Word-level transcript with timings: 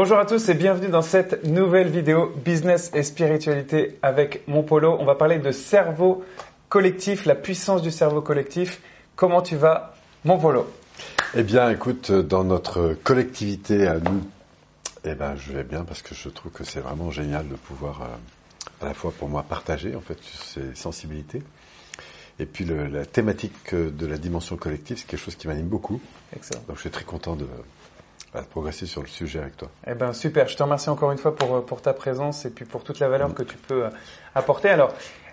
Bonjour 0.00 0.18
à 0.18 0.26
tous 0.26 0.48
et 0.48 0.54
bienvenue 0.54 0.90
dans 0.90 1.02
cette 1.02 1.44
nouvelle 1.44 1.88
vidéo 1.88 2.32
Business 2.44 2.92
et 2.94 3.02
spiritualité 3.02 3.98
avec 4.00 4.46
mon 4.46 4.62
polo. 4.62 4.96
On 5.00 5.04
va 5.04 5.16
parler 5.16 5.40
de 5.40 5.50
cerveau 5.50 6.24
collectif, 6.68 7.26
la 7.26 7.34
puissance 7.34 7.82
du 7.82 7.90
cerveau 7.90 8.22
collectif. 8.22 8.80
Comment 9.16 9.42
tu 9.42 9.56
vas, 9.56 9.96
mon 10.24 10.38
polo? 10.38 10.72
Eh 11.34 11.42
bien, 11.42 11.68
écoute, 11.72 12.12
dans 12.12 12.44
notre 12.44 12.94
collectivité 13.02 13.88
à 13.88 13.98
nous, 13.98 14.22
eh 15.04 15.16
ben, 15.16 15.34
je 15.34 15.50
vais 15.50 15.64
bien 15.64 15.82
parce 15.82 16.02
que 16.02 16.14
je 16.14 16.28
trouve 16.28 16.52
que 16.52 16.62
c'est 16.62 16.78
vraiment 16.78 17.10
génial 17.10 17.48
de 17.48 17.56
pouvoir, 17.56 18.02
euh, 18.02 18.84
à 18.84 18.84
la 18.86 18.94
fois 18.94 19.10
pour 19.10 19.28
moi, 19.28 19.42
partager 19.42 19.96
en 19.96 20.00
fait 20.00 20.18
ces 20.22 20.76
sensibilités. 20.76 21.42
Et 22.38 22.46
puis 22.46 22.64
le, 22.64 22.86
la 22.86 23.04
thématique 23.04 23.74
de 23.74 24.06
la 24.06 24.16
dimension 24.16 24.56
collective, 24.56 24.98
c'est 24.98 25.08
quelque 25.08 25.24
chose 25.24 25.34
qui 25.34 25.48
m'anime 25.48 25.66
beaucoup. 25.66 26.00
Excellent. 26.36 26.62
Donc 26.68 26.76
je 26.76 26.82
suis 26.82 26.90
très 26.90 27.02
content 27.02 27.34
de, 27.34 27.48
de 28.34 28.46
progresser 28.46 28.86
sur 28.86 29.00
le 29.02 29.08
sujet 29.08 29.40
avec 29.40 29.56
toi. 29.56 29.68
Eh 29.86 29.94
ben 29.94 30.12
super, 30.12 30.48
je 30.48 30.56
te 30.56 30.62
remercie 30.62 30.90
encore 30.90 31.12
une 31.12 31.18
fois 31.18 31.34
pour, 31.34 31.64
pour 31.64 31.82
ta 31.82 31.92
présence 31.92 32.44
et 32.44 32.50
puis 32.50 32.64
pour 32.64 32.84
toute 32.84 33.00
la 33.00 33.08
valeur 33.08 33.34
que 33.34 33.42
tu 33.42 33.56
peux 33.56 33.84
euh, 33.84 33.90
apporter. 34.34 34.68
Alors, 34.68 34.92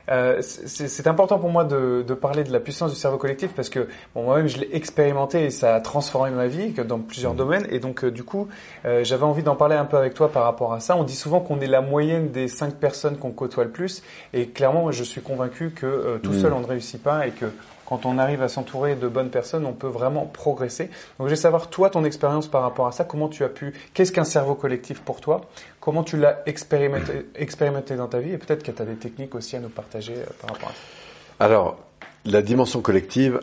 euh, 0.10 0.42
c'est 0.42 1.08
important 1.08 1.40
pour 1.40 1.50
moi 1.50 1.64
de, 1.64 2.04
de 2.08 2.14
parler 2.14 2.44
de 2.44 2.52
la 2.52 2.60
puissance 2.60 2.92
du 2.92 2.98
cerveau 2.98 3.18
collectif 3.18 3.54
parce 3.56 3.70
que 3.70 3.88
bon, 4.14 4.24
moi-même 4.24 4.48
je 4.48 4.60
l'ai 4.60 4.76
expérimenté 4.76 5.46
et 5.46 5.50
ça 5.50 5.76
a 5.76 5.82
transformé 5.82 6.30
ma 6.32 6.48
vie 6.48 6.74
dans 6.74 7.00
plusieurs 7.00 7.34
domaines 7.34 7.66
et 7.72 7.80
donc 7.80 8.04
euh, 8.04 8.12
du 8.12 8.24
coup 8.24 8.48
euh, 8.86 9.04
j'avais 9.04 9.24
envie 9.24 9.42
d'en 9.42 9.56
parler 9.56 9.76
un 9.76 9.86
peu 9.86 9.98
avec 9.98 10.14
toi 10.14 10.32
par 10.32 10.44
rapport 10.44 10.74
à 10.74 10.80
ça. 10.80 10.96
On 10.96 11.04
dit 11.04 11.16
souvent 11.16 11.40
qu'on 11.40 11.60
est 11.60 11.68
la 11.68 11.82
moyenne 11.82 12.30
des 12.32 12.48
cinq 12.48 12.76
personnes 12.76 13.18
qu'on 13.18 13.32
côtoie 13.32 13.64
le 13.64 13.72
plus 13.72 14.04
et 14.34 14.48
clairement 14.50 14.92
je 14.92 15.04
suis 15.04 15.22
convaincu 15.22 15.72
que 15.72 15.86
euh, 15.88 16.18
tout 16.20 16.34
seul 16.34 16.54
on 16.54 16.60
ne 16.60 16.68
réussit 16.68 17.02
pas 17.02 17.26
et 17.26 17.32
que 17.32 17.46
quand 17.86 18.06
on 18.06 18.18
arrive 18.18 18.42
à 18.42 18.50
s'entourer 18.50 18.96
de 18.96 19.08
bonnes 19.08 19.30
personnes, 19.30 19.66
on 19.66 19.74
peut 19.74 19.88
vraiment 19.88 20.26
progresser. 20.26 20.90
Donc, 21.20 21.28
je 21.28 21.30
vais 21.30 21.36
savoir, 21.36 21.70
toi, 21.70 21.90
ton 21.90 22.04
expérience 22.04 22.48
par 22.48 22.64
rapport 22.64 22.88
à 22.88 22.92
ça, 22.92 23.04
comment 23.04 23.30
tu 23.30 23.44
as 23.44 23.50
pu, 23.50 23.74
qu'est-ce 23.94 24.12
qu'un 24.12 24.24
cerveau 24.24 24.56
collectif 24.56 25.02
pour 25.02 25.22
toi, 25.22 25.42
comment 25.80 26.04
tu 26.04 26.18
l'as 26.18 26.42
expérimenté, 26.48 27.96
dans 27.96 28.08
ta 28.08 28.20
vie, 28.20 28.32
et 28.32 28.38
peut-être 28.38 28.64
que 28.64 28.72
tu 28.72 28.82
as 28.82 28.86
des 28.86 28.96
techniques 28.96 29.36
aussi 29.36 29.56
à 29.56 29.60
nous 29.60 29.70
partager 29.70 30.16
euh, 30.16 30.26
par 30.42 30.52
rapport 30.52 30.70
à 30.70 30.72
ça. 30.72 31.46
Alors, 31.46 31.78
la 32.26 32.42
dimension 32.42 32.82
collective, 32.82 33.40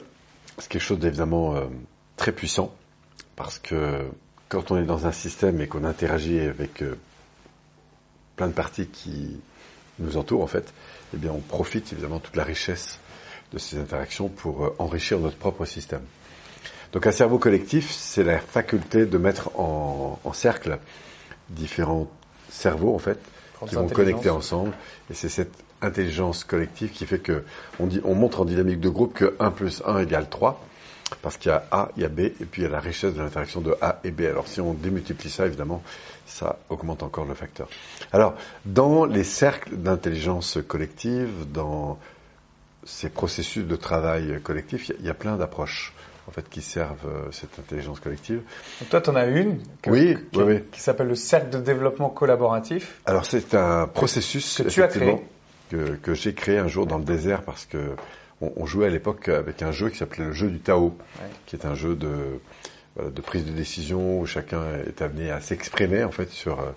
c'est 0.58 0.68
quelque 0.68 0.82
chose 0.82 0.98
d'évidemment 0.98 1.54
euh, 1.54 1.66
très 2.16 2.32
puissant, 2.32 2.72
parce 3.36 3.58
que 3.58 4.06
quand 4.48 4.70
on 4.70 4.76
est 4.76 4.84
dans 4.84 5.06
un 5.06 5.12
système 5.12 5.60
et 5.60 5.68
qu'on 5.68 5.84
interagit 5.84 6.40
avec 6.40 6.82
euh, 6.82 6.98
plein 8.36 8.48
de 8.48 8.52
parties 8.52 8.88
qui 8.88 9.40
nous 10.00 10.16
entourent, 10.16 10.42
en 10.42 10.48
fait, 10.48 10.74
eh 11.14 11.16
bien, 11.16 11.30
on 11.30 11.38
profite 11.38 11.92
évidemment 11.92 12.16
de 12.16 12.22
toute 12.22 12.36
la 12.36 12.44
richesse 12.44 12.98
de 13.52 13.58
ces 13.58 13.78
interactions 13.78 14.28
pour 14.28 14.64
euh, 14.64 14.74
enrichir 14.78 15.18
notre 15.18 15.36
propre 15.36 15.64
système. 15.64 16.02
Donc, 16.92 17.06
un 17.06 17.12
cerveau 17.12 17.38
collectif, 17.38 17.90
c'est 17.90 18.24
la 18.24 18.38
faculté 18.38 19.06
de 19.06 19.18
mettre 19.18 19.58
en, 19.58 20.18
en 20.24 20.32
cercle 20.32 20.78
différents 21.48 22.08
cerveaux, 22.50 22.94
en 22.94 22.98
fait, 22.98 23.18
qui 23.66 23.74
vont 23.74 23.88
connecter 23.88 24.30
ensemble. 24.30 24.72
Et 25.10 25.14
c'est 25.14 25.28
cette 25.28 25.54
intelligence 25.80 26.44
collective 26.44 26.90
qui 26.90 27.06
fait 27.06 27.18
que 27.18 27.44
on, 27.80 27.86
dit, 27.86 28.00
on 28.04 28.14
montre 28.14 28.40
en 28.40 28.44
dynamique 28.44 28.80
de 28.80 28.88
groupe 28.88 29.14
que 29.14 29.34
1 29.40 29.50
plus 29.50 29.82
1 29.86 30.00
égale 30.00 30.28
3. 30.28 30.60
Parce 31.20 31.36
qu'il 31.36 31.50
y 31.50 31.54
a 31.54 31.66
A, 31.70 31.90
il 31.96 32.02
y 32.02 32.06
a 32.06 32.08
B, 32.08 32.20
et 32.20 32.32
puis 32.50 32.62
il 32.62 32.64
y 32.64 32.66
a 32.66 32.70
la 32.70 32.80
richesse 32.80 33.12
de 33.12 33.20
l'interaction 33.20 33.60
de 33.60 33.76
A 33.82 34.00
et 34.02 34.10
B. 34.10 34.22
Alors 34.22 34.48
si 34.48 34.62
on 34.62 34.72
démultiplie 34.72 35.28
ça, 35.28 35.44
évidemment, 35.44 35.82
ça 36.26 36.58
augmente 36.70 37.02
encore 37.02 37.26
le 37.26 37.34
facteur. 37.34 37.68
Alors, 38.12 38.34
dans 38.64 39.04
les 39.04 39.24
cercles 39.24 39.76
d'intelligence 39.76 40.58
collective, 40.66 41.28
dans 41.52 41.98
ces 42.84 43.08
processus 43.10 43.64
de 43.64 43.76
travail 43.76 44.40
collectif, 44.42 44.88
il 44.88 44.92
y 44.92 44.94
a- 44.94 44.98
il 45.00 45.06
y 45.06 45.10
a 45.10 45.14
plein 45.14 45.36
d'approches 45.36 45.92
en 46.28 46.30
fait 46.30 46.48
qui 46.48 46.62
servent 46.62 47.06
euh, 47.06 47.30
cette 47.32 47.58
intelligence 47.58 47.98
collective. 48.00 48.42
Donc, 48.80 48.88
toi, 48.90 49.00
tu 49.00 49.10
en 49.10 49.16
as 49.16 49.26
une 49.26 49.58
que- 49.82 49.90
Oui, 49.90 50.16
qui, 50.32 50.38
oui, 50.38 50.44
oui. 50.46 50.60
qui 50.70 50.80
s'appelle 50.80 51.08
le 51.08 51.14
cercle 51.16 51.50
de 51.50 51.58
développement 51.58 52.10
collaboratif. 52.10 53.00
Alors 53.06 53.24
c'est 53.26 53.54
un 53.54 53.86
processus 53.88 54.58
que 54.62 54.68
tu 54.68 54.82
as 54.82 54.86
effectivement, 54.86 55.22
que, 55.70 55.96
que 55.96 56.14
j'ai 56.14 56.34
créé 56.34 56.58
un 56.58 56.68
jour 56.68 56.86
dans 56.86 56.98
le 56.98 57.04
désert 57.04 57.42
parce 57.42 57.64
que 57.66 57.78
on, 58.40 58.52
on 58.56 58.66
jouait 58.66 58.86
à 58.86 58.90
l'époque 58.90 59.28
avec 59.28 59.62
un 59.62 59.72
jeu 59.72 59.88
qui 59.88 59.98
s'appelait 59.98 60.24
le 60.26 60.32
jeu 60.32 60.48
du 60.48 60.58
Tao, 60.60 60.84
Ouais. 61.20 61.28
qui 61.46 61.56
est 61.56 61.64
un 61.66 61.74
jeu 61.74 61.94
de 61.96 62.10
de 63.00 63.20
prise 63.20 63.44
de 63.46 63.52
décision 63.52 64.20
où 64.20 64.26
chacun 64.26 64.62
est 64.86 65.00
amené 65.00 65.30
à 65.30 65.40
s'exprimer 65.40 66.04
en 66.04 66.10
fait 66.10 66.30
sur 66.30 66.60
euh, 66.60 66.72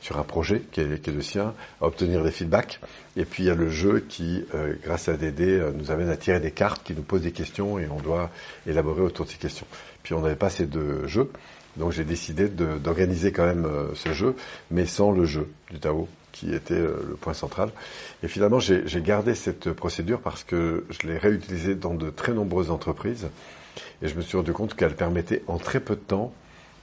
sur 0.00 0.18
un 0.18 0.24
projet 0.24 0.62
qui 0.72 0.80
est, 0.80 1.02
qui 1.02 1.10
est 1.10 1.12
le 1.12 1.22
sien, 1.22 1.54
à 1.80 1.86
obtenir 1.86 2.24
des 2.24 2.30
feedbacks. 2.30 2.80
Et 3.16 3.24
puis 3.24 3.44
il 3.44 3.46
y 3.46 3.50
a 3.50 3.54
le 3.54 3.68
jeu 3.68 4.04
qui, 4.08 4.44
euh, 4.54 4.74
grâce 4.82 5.08
à 5.08 5.14
dés, 5.14 5.32
euh, 5.40 5.72
nous 5.74 5.90
amène 5.90 6.08
à 6.08 6.16
tirer 6.16 6.40
des 6.40 6.50
cartes 6.50 6.82
qui 6.82 6.94
nous 6.94 7.02
posent 7.02 7.22
des 7.22 7.32
questions 7.32 7.78
et 7.78 7.86
on 7.88 8.00
doit 8.00 8.30
élaborer 8.66 9.02
autour 9.02 9.26
de 9.26 9.30
ces 9.30 9.38
questions. 9.38 9.66
Puis 10.02 10.14
on 10.14 10.20
n'avait 10.20 10.36
pas 10.36 10.50
ces 10.50 10.66
deux 10.66 11.06
jeux, 11.06 11.30
donc 11.76 11.92
j'ai 11.92 12.04
décidé 12.04 12.48
d'organiser 12.48 13.32
quand 13.32 13.46
même 13.46 13.66
euh, 13.66 13.94
ce 13.94 14.12
jeu, 14.12 14.34
mais 14.70 14.86
sans 14.86 15.12
le 15.12 15.24
jeu 15.24 15.48
du 15.70 15.78
Tao 15.78 16.08
qui 16.32 16.54
était 16.54 16.78
le 16.78 17.16
point 17.20 17.34
central. 17.34 17.70
Et 18.22 18.28
finalement, 18.28 18.60
j'ai 18.60 19.02
gardé 19.02 19.34
cette 19.34 19.72
procédure 19.72 20.20
parce 20.20 20.44
que 20.44 20.84
je 20.88 21.08
l'ai 21.08 21.18
réutilisée 21.18 21.74
dans 21.74 21.92
de 21.92 22.08
très 22.08 22.32
nombreuses 22.32 22.70
entreprises 22.70 23.26
et 24.02 24.08
je 24.08 24.14
me 24.14 24.20
suis 24.22 24.36
rendu 24.36 24.52
compte 24.52 24.74
qu'elle 24.74 24.94
permettait 24.94 25.42
en 25.46 25.58
très 25.58 25.80
peu 25.80 25.94
de 25.94 26.00
temps 26.00 26.32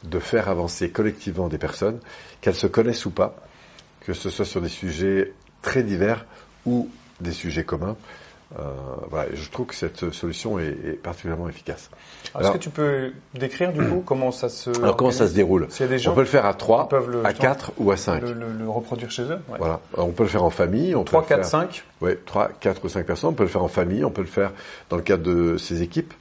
de 0.03 0.19
faire 0.19 0.47
avancer 0.49 0.89
collectivement 0.89 1.47
des 1.47 1.57
personnes, 1.57 1.99
qu'elles 2.41 2.55
se 2.55 2.67
connaissent 2.67 3.05
ou 3.05 3.11
pas, 3.11 3.35
que 4.01 4.13
ce 4.13 4.29
soit 4.29 4.45
sur 4.45 4.61
des 4.61 4.69
sujets 4.69 5.33
très 5.61 5.83
divers 5.83 6.25
ou 6.65 6.89
des 7.19 7.31
sujets 7.31 7.63
communs. 7.63 7.95
Euh, 8.57 8.63
voilà, 9.09 9.27
je 9.33 9.49
trouve 9.49 9.65
que 9.65 9.75
cette 9.75 10.11
solution 10.13 10.57
est, 10.57 10.67
est 10.85 11.01
particulièrement 11.01 11.49
efficace. 11.49 11.89
Est-ce 12.39 12.51
que 12.51 12.57
tu 12.57 12.69
peux 12.69 13.11
décrire 13.33 13.73
du 13.73 13.81
coup 13.85 14.01
comment 14.05 14.31
ça 14.31 14.47
se. 14.47 14.69
Alors 14.81 14.95
comment 14.95 15.11
ça 15.11 15.27
se 15.27 15.33
déroule 15.33 15.67
a 15.77 15.87
des 15.87 15.99
gens 15.99 16.13
On 16.13 16.15
peut 16.15 16.21
le 16.21 16.27
faire 16.27 16.45
à 16.45 16.53
qui 16.53 16.59
3, 16.59 16.87
peuvent 16.87 17.09
le- 17.09 17.25
à 17.25 17.33
4 17.33 17.73
ou 17.77 17.91
à 17.91 17.97
5. 17.97 18.21
le, 18.21 18.31
le- 18.31 18.53
le 18.53 18.69
reproduire 18.69 19.11
chez 19.11 19.23
eux 19.23 19.39
ouais. 19.49 19.57
Voilà. 19.57 19.81
Alors, 19.93 20.07
on 20.07 20.11
peut 20.13 20.23
le 20.23 20.29
faire 20.29 20.45
en 20.45 20.49
famille. 20.49 20.95
On 20.95 21.03
3, 21.03 21.23
peut 21.23 21.27
4, 21.27 21.37
le 21.39 21.43
faire... 21.43 21.51
5. 21.51 21.83
Oui, 21.99 22.11
3, 22.25 22.51
4 22.61 22.85
ou 22.85 22.87
5 22.89 23.05
personnes. 23.05 23.31
On 23.31 23.33
peut 23.33 23.43
le 23.43 23.49
faire 23.49 23.63
en 23.63 23.67
famille, 23.67 24.05
on 24.05 24.11
peut 24.11 24.21
le 24.21 24.27
faire 24.27 24.53
dans 24.89 24.95
le 24.95 25.01
cadre 25.03 25.23
de 25.23 25.57
ses 25.57 25.81
équipes. 25.81 26.13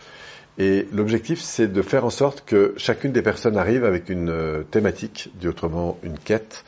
Et 0.58 0.88
l'objectif, 0.92 1.40
c'est 1.40 1.68
de 1.68 1.82
faire 1.82 2.04
en 2.04 2.10
sorte 2.10 2.44
que 2.46 2.74
chacune 2.78 3.12
des 3.12 3.22
personnes 3.22 3.58
arrive 3.58 3.84
avec 3.84 4.08
une 4.08 4.30
euh, 4.30 4.62
thématique, 4.62 5.30
dit 5.34 5.48
autrement 5.48 5.98
une 6.02 6.18
quête, 6.18 6.64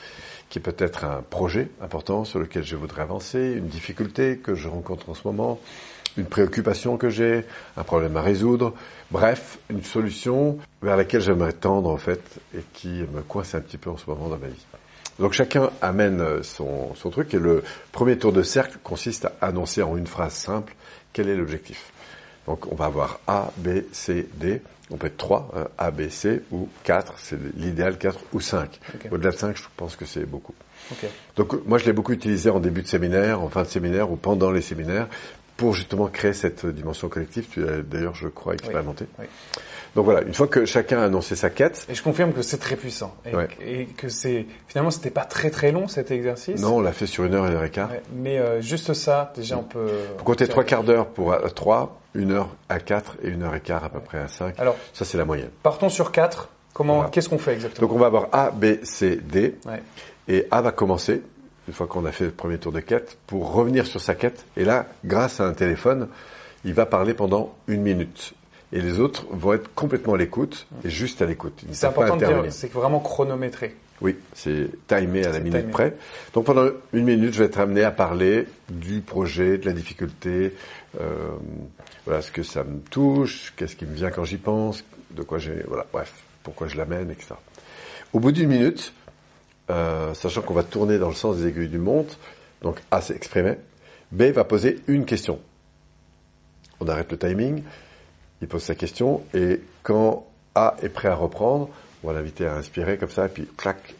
qui 0.50 0.60
peut 0.60 0.74
être 0.78 1.04
un 1.04 1.22
projet 1.28 1.68
important 1.80 2.24
sur 2.24 2.38
lequel 2.38 2.64
je 2.64 2.76
voudrais 2.76 3.02
avancer, 3.02 3.54
une 3.56 3.68
difficulté 3.68 4.38
que 4.38 4.54
je 4.54 4.68
rencontre 4.68 5.10
en 5.10 5.14
ce 5.14 5.26
moment, 5.26 5.58
une 6.16 6.26
préoccupation 6.26 6.96
que 6.96 7.10
j'ai, 7.10 7.44
un 7.76 7.84
problème 7.84 8.16
à 8.16 8.22
résoudre, 8.22 8.74
bref, 9.10 9.58
une 9.70 9.84
solution 9.84 10.58
vers 10.82 10.96
laquelle 10.96 11.20
j'aimerais 11.20 11.52
tendre 11.52 11.90
en 11.90 11.96
fait 11.96 12.22
et 12.56 12.62
qui 12.72 13.04
me 13.14 13.22
coince 13.22 13.54
un 13.54 13.60
petit 13.60 13.78
peu 13.78 13.90
en 13.90 13.96
ce 13.96 14.08
moment 14.08 14.28
dans 14.28 14.38
ma 14.38 14.48
vie. 14.48 14.66
Donc 15.18 15.32
chacun 15.32 15.70
amène 15.82 16.20
euh, 16.20 16.42
son, 16.42 16.94
son 16.94 17.10
truc 17.10 17.34
et 17.34 17.38
le 17.38 17.62
premier 17.92 18.16
tour 18.18 18.32
de 18.32 18.42
cercle 18.42 18.78
consiste 18.82 19.26
à 19.26 19.34
annoncer 19.40 19.82
en 19.82 19.96
une 19.96 20.06
phrase 20.06 20.34
simple 20.34 20.74
quel 21.12 21.28
est 21.28 21.36
l'objectif? 21.36 21.92
Donc 22.48 22.66
on 22.72 22.74
va 22.74 22.86
avoir 22.86 23.20
A, 23.26 23.52
B, 23.58 23.82
C, 23.92 24.26
D. 24.36 24.62
On 24.90 24.96
peut 24.96 25.08
être 25.08 25.18
3, 25.18 25.50
hein, 25.54 25.68
A, 25.76 25.90
B, 25.90 26.08
C, 26.08 26.42
ou 26.50 26.66
4, 26.84 27.12
c'est 27.18 27.38
l'idéal 27.54 27.98
4 27.98 28.18
ou 28.32 28.40
5. 28.40 28.80
Ok. 28.94 29.12
Au-delà 29.12 29.32
de 29.32 29.36
5, 29.36 29.54
je 29.54 29.64
pense 29.76 29.96
que 29.96 30.06
c'est 30.06 30.24
beaucoup. 30.24 30.54
Ok. 30.90 31.06
Donc 31.36 31.52
euh, 31.52 31.62
moi 31.66 31.76
je 31.76 31.84
l'ai 31.84 31.92
beaucoup 31.92 32.12
utilisé 32.12 32.48
en 32.48 32.58
début 32.58 32.80
de 32.80 32.88
séminaire, 32.88 33.42
en 33.42 33.50
fin 33.50 33.64
de 33.64 33.68
séminaire 33.68 34.10
ou 34.10 34.16
pendant 34.16 34.50
les 34.50 34.62
séminaires 34.62 35.08
pour 35.58 35.74
justement 35.74 36.06
créer 36.06 36.32
cette 36.32 36.64
dimension 36.64 37.08
collective. 37.10 37.46
Tu 37.50 37.60
l'as 37.62 37.82
d'ailleurs, 37.82 38.14
je 38.14 38.28
crois, 38.28 38.54
expérimenté. 38.54 39.04
oui. 39.18 39.26
Donc 39.96 40.04
voilà, 40.04 40.22
une 40.22 40.34
fois 40.34 40.46
que 40.46 40.64
chacun 40.66 41.00
a 41.00 41.04
annoncé 41.06 41.34
sa 41.34 41.48
quête, 41.50 41.86
Et 41.90 41.94
je 41.94 42.02
confirme 42.02 42.32
que 42.32 42.42
c'est 42.42 42.58
très 42.58 42.76
puissant. 42.76 43.14
Et, 43.26 43.34
Ouais. 43.34 43.48
et 43.60 43.86
que 43.86 44.08
c'est. 44.08 44.46
Finalement, 44.68 44.90
c'était 44.90 45.10
pas 45.10 45.24
très 45.24 45.50
très 45.50 45.72
long 45.72 45.88
cet 45.88 46.10
exercice. 46.10 46.60
non, 46.60 46.76
on 46.76 46.80
l'a 46.80 46.92
fait 46.92 47.06
sur 47.06 47.24
une 47.24 47.34
heure, 47.34 47.46
une 47.46 47.54
heure 47.54 47.64
et 47.64 47.70
quart. 47.70 47.90
Ouais, 47.90 48.02
mais 48.14 48.38
euh, 48.38 48.60
juste 48.60 48.92
ça, 48.92 49.32
déjà, 49.34 49.56
on 49.58 49.62
peut. 49.64 49.88
Faut 50.18 50.24
compter 50.24 50.46
trois 50.46 50.62
quarts 50.62 50.84
d'heure 50.84 51.06
pour 51.06 51.32
à 51.32 51.40
3, 51.50 52.00
une 52.14 52.32
heure 52.32 52.48
à 52.68 52.78
4 52.80 53.16
et 53.24 53.28
une 53.28 53.42
heure 53.42 53.54
et 53.54 53.60
quart 53.60 53.82
à 53.82 53.88
peu 53.88 54.00
près 54.00 54.18
à 54.18 54.28
5. 54.28 54.60
Alors, 54.60 54.76
Ça, 54.92 55.04
c'est 55.04 55.18
la 55.18 55.24
moyenne. 55.24 55.50
partons 55.62 55.88
sur 55.88 56.12
4. 56.12 56.48
Comment, 56.74 56.96
Voilà. 56.96 57.10
qu'est-ce 57.10 57.28
qu'on 57.30 57.38
fait 57.38 57.54
exactement 57.54 57.88
Donc 57.88 57.96
on 57.96 57.98
va 57.98 58.06
avoir 58.06 58.28
A, 58.30 58.50
B, 58.52 58.84
C, 58.84 59.16
D. 59.20 59.56
Et 60.28 60.46
A 60.52 60.60
va 60.60 60.70
commencer, 60.70 61.22
une 61.68 61.74
fois 61.74 61.86
qu'on 61.86 62.06
a 62.06 62.12
fait 62.12 62.24
le 62.24 62.30
premier 62.30 62.56
tour 62.56 62.72
de 62.72 62.80
quête, 62.80 63.18
pour 63.26 63.52
revenir 63.52 63.86
sur 63.86 64.00
sa 64.00 64.14
quête. 64.14 64.46
Et 64.56 64.64
là, 64.64 64.86
grâce 65.04 65.38
à 65.38 65.44
un 65.44 65.52
téléphone, 65.52 66.08
il 66.64 66.72
va 66.72 66.86
parler 66.86 67.12
pendant 67.12 67.54
une 67.68 67.82
minute. 67.82 68.32
Et 68.72 68.80
les 68.80 69.00
autres 69.00 69.26
vont 69.30 69.52
être 69.52 69.72
complètement 69.74 70.14
à 70.14 70.16
l'écoute 70.16 70.66
et 70.82 70.88
juste 70.88 71.20
à 71.20 71.26
l'écoute. 71.26 71.62
C'est 71.70 71.86
important 71.86 72.16
de 72.16 72.24
dire, 72.24 72.44
c'est 72.50 72.72
vraiment 72.72 73.00
chronométré. 73.00 73.76
Oui, 74.00 74.16
c'est 74.34 74.70
timé 74.86 75.26
à 75.26 75.32
la 75.32 75.40
minute 75.40 75.60
timé. 75.60 75.72
près. 75.72 75.96
Donc 76.32 76.46
pendant 76.46 76.68
une 76.92 77.04
minute, 77.04 77.34
je 77.34 77.40
vais 77.40 77.46
être 77.46 77.58
amené 77.58 77.82
à 77.82 77.90
parler 77.90 78.46
du 78.70 79.00
projet, 79.00 79.58
de 79.58 79.66
la 79.66 79.72
difficulté, 79.72 80.54
euh, 81.00 81.30
voilà 82.06 82.22
ce 82.22 82.30
que 82.30 82.42
ça 82.42 82.64
me 82.64 82.80
touche, 82.80 83.52
qu'est-ce 83.56 83.76
qui 83.76 83.84
me 83.84 83.94
vient 83.94 84.10
quand 84.10 84.24
j'y 84.24 84.36
pense, 84.36 84.84
de 85.10 85.22
quoi 85.22 85.38
j'ai, 85.38 85.64
voilà, 85.66 85.84
bref, 85.92 86.12
pourquoi 86.44 86.68
je 86.68 86.76
l'amène, 86.76 87.10
etc. 87.10 87.34
Au 88.12 88.20
bout 88.20 88.32
d'une 88.32 88.48
minute, 88.48 88.92
euh, 89.70 90.14
sachant 90.14 90.42
qu'on 90.42 90.54
va 90.54 90.62
tourner 90.62 90.98
dans 90.98 91.08
le 91.08 91.14
sens 91.14 91.38
des 91.38 91.48
aiguilles 91.48 91.68
du 91.68 91.78
montre, 91.78 92.18
donc 92.62 92.80
A 92.90 93.00
s'est 93.00 93.14
exprimé, 93.14 93.56
B 94.12 94.24
va 94.24 94.44
poser 94.44 94.80
une 94.86 95.04
question. 95.04 95.40
On 96.80 96.88
arrête 96.88 97.10
le 97.10 97.18
timing, 97.18 97.62
il 98.40 98.48
pose 98.48 98.62
sa 98.62 98.74
question, 98.74 99.22
et 99.34 99.60
quand 99.82 100.26
A 100.54 100.76
est 100.82 100.88
prêt 100.88 101.08
à 101.08 101.14
reprendre, 101.14 101.68
on 102.02 102.08
va 102.08 102.14
l'inviter 102.14 102.46
à 102.46 102.54
inspirer 102.54 102.98
comme 102.98 103.10
ça, 103.10 103.26
et 103.26 103.28
puis 103.28 103.48
clac, 103.56 103.94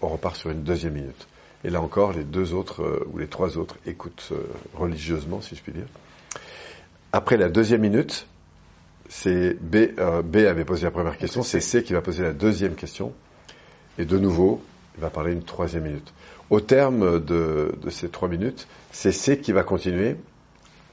on 0.00 0.08
repart 0.08 0.36
sur 0.36 0.50
une 0.50 0.62
deuxième 0.62 0.94
minute. 0.94 1.28
Et 1.64 1.70
là 1.70 1.80
encore, 1.80 2.12
les 2.12 2.24
deux 2.24 2.54
autres 2.54 2.82
euh, 2.82 3.08
ou 3.12 3.18
les 3.18 3.28
trois 3.28 3.56
autres 3.56 3.76
écoutent 3.86 4.30
euh, 4.32 4.48
religieusement, 4.74 5.40
si 5.40 5.54
je 5.54 5.62
puis 5.62 5.72
dire. 5.72 5.86
Après 7.12 7.36
la 7.36 7.48
deuxième 7.48 7.82
minute, 7.82 8.26
c'est 9.08 9.54
B, 9.60 9.76
euh, 9.98 10.22
B 10.22 10.38
avait 10.38 10.64
posé 10.64 10.84
la 10.84 10.90
première 10.90 11.18
question, 11.18 11.42
c'est 11.42 11.60
C 11.60 11.82
qui 11.84 11.92
va 11.92 12.00
poser 12.00 12.22
la 12.22 12.32
deuxième 12.32 12.74
question. 12.74 13.12
Et 13.98 14.04
de 14.04 14.18
nouveau, 14.18 14.62
il 14.96 15.00
va 15.00 15.10
parler 15.10 15.32
une 15.32 15.42
troisième 15.42 15.84
minute. 15.84 16.12
Au 16.50 16.60
terme 16.60 17.20
de, 17.24 17.74
de 17.82 17.90
ces 17.90 18.08
trois 18.08 18.28
minutes, 18.28 18.66
c'est 18.90 19.12
C 19.12 19.38
qui 19.38 19.52
va 19.52 19.62
continuer 19.62 20.16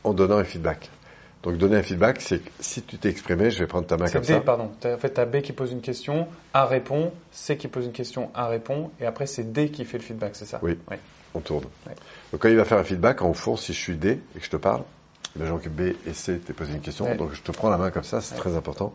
en 0.04 0.14
donnant 0.14 0.38
un 0.38 0.44
feedback. 0.44 0.90
Donc 1.44 1.58
donner 1.58 1.78
un 1.78 1.84
feedback, 1.84 2.20
c'est 2.22 2.40
que 2.40 2.50
si 2.60 2.82
tu 2.82 2.98
t'es 2.98 3.10
exprimé, 3.10 3.50
je 3.50 3.60
vais 3.60 3.68
prendre 3.68 3.88
ta 3.88 3.96
main 3.98 4.10
comme 4.10 4.24
C'est 4.24 4.34
ça. 4.34 4.40
D, 4.40 4.46
pardon. 4.46 4.72
T'as- 4.80 4.96
En 4.96 4.98
fait, 4.98 5.14
tu 5.14 5.22
as 5.22 5.26
B 5.26 5.42
qui 5.42 5.54
pose 5.54 5.72
une 5.72 5.80
question, 5.82 6.28
A 6.54 6.66
répond, 6.66 7.14
C 7.32 7.56
qui 7.58 7.68
pose 7.70 7.86
une 7.86 7.94
question, 7.94 8.30
A 8.34 8.48
répond, 8.48 8.92
et 9.00 9.06
après 9.06 9.26
c'est 9.26 9.52
D 9.54 9.70
qui 9.70 9.86
fait 9.86 9.98
le 9.98 10.04
feedback, 10.04 10.32
c'est 10.36 10.46
ça? 10.46 10.60
Oui. 10.62 10.78
Oui. 10.92 10.98
On 11.34 11.40
tourne. 11.42 11.64
Donc 12.32 12.42
quand 12.42 12.50
il 12.50 12.56
va 12.58 12.66
faire 12.66 12.78
un 12.80 12.84
feedback, 12.84 13.22
en 13.22 13.34
fond, 13.34 13.56
si 13.56 13.72
je 13.74 13.78
suis 13.78 13.96
D 13.96 14.20
et 14.36 14.40
que 14.40 14.44
je 14.46 14.50
te 14.50 14.58
parle, 14.58 14.84
imaginons 15.36 15.58
que 15.60 15.70
B 15.70 15.82
et 16.08 16.14
C 16.14 16.40
t'aient 16.40 16.54
posé 16.54 16.74
une 16.74 16.82
question, 16.82 17.06
Ouais. 17.06 17.16
donc 17.16 17.34
je 17.34 17.42
te 17.42 17.52
prends 17.52 17.70
la 17.70 17.78
main 17.78 17.92
comme 17.92 18.04
ça, 18.04 18.22
c'est 18.22 18.34
Ouais. 18.36 18.40
très 18.40 18.56
important. 18.56 18.94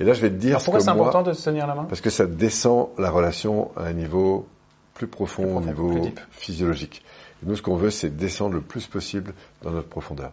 Et 0.00 0.04
là, 0.04 0.12
je 0.12 0.20
vais 0.20 0.30
te 0.30 0.34
dire 0.34 0.50
Alors 0.56 0.64
pourquoi 0.64 0.80
c'est 0.80 0.88
important 0.90 1.22
de 1.22 1.32
se 1.32 1.44
tenir 1.44 1.66
la 1.66 1.74
main? 1.74 1.84
Parce 1.84 2.00
que 2.00 2.10
ça 2.10 2.26
descend 2.26 2.88
la 2.98 3.10
relation 3.10 3.70
à 3.76 3.84
un 3.84 3.92
niveau 3.92 4.46
plus 4.94 5.06
profond, 5.06 5.42
Plus 5.42 5.50
au 5.50 5.54
profond, 5.60 5.66
niveau 5.66 6.00
plus 6.00 6.12
physiologique. 6.32 7.02
Et 7.42 7.46
nous, 7.46 7.56
ce 7.56 7.62
qu'on 7.62 7.76
veut, 7.76 7.90
c'est 7.90 8.10
descendre 8.14 8.54
le 8.54 8.60
plus 8.60 8.86
possible 8.86 9.32
dans 9.62 9.70
notre 9.70 9.88
profondeur. 9.88 10.32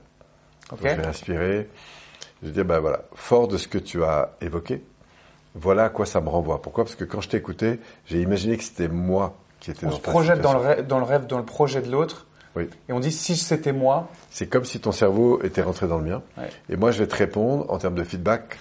Donc, 0.69 0.80
je 0.81 0.88
vais 0.88 1.06
inspirer. 1.07 1.69
Je 2.42 2.48
vais 2.48 2.54
dire, 2.54 2.66
ben 2.66 2.80
voilà, 2.80 3.01
fort 3.16 3.48
de 3.48 3.57
ce 3.57 3.68
que 3.68 3.78
tu 3.78 4.04
as 4.04 4.36
évoqué, 4.42 4.83
voilà 5.56 5.86
à 5.86 5.90
quoi 5.90 6.06
ça 6.06 6.22
me 6.22 6.30
renvoie. 6.30 6.62
Pourquoi? 6.62 6.83
Parce 6.83 6.95
que 6.95 7.04
quand 7.06 7.22
je 7.22 7.30
t'ai 7.30 7.38
écouté, 7.38 7.80
j'ai 8.06 8.22
imaginé 8.22 8.57
que 8.57 8.63
c'était 8.63 8.90
moi 8.90 9.36
qui 9.60 9.72
étais 9.72 9.86
On 9.88 9.90
dans 9.90 9.95
se 9.95 10.01
projette 10.01 10.42
dans 10.42 10.54
le, 10.54 10.60
rêve, 10.60 10.86
dans 10.88 11.00
le 11.00 11.06
rêve, 11.06 11.25
dans 11.25 11.38
le 11.40 11.45
projet 11.45 11.81
de 11.81 11.90
l'autre, 11.90 12.28
Oui. 12.57 12.69
et 12.89 12.94
on 12.94 13.00
dit 13.00 13.12
si 13.12 13.36
c'était 13.38 13.71
moi, 13.74 14.09
C'est 14.31 14.48
comme 14.48 14.65
si 14.65 14.80
ton 14.80 14.92
cerveau 14.92 15.42
était 15.44 15.62
rentré 15.62 15.88
dans 15.88 15.98
le 16.00 16.04
mien. 16.09 16.24
Ouais. 16.38 16.50
Et 16.69 16.75
moi, 16.75 16.92
je 16.92 17.00
vais 17.00 17.07
te 17.07 17.15
répondre 17.15 17.65
en 17.71 17.77
termes 17.77 17.95
de 17.95 18.04
feedback. 18.04 18.59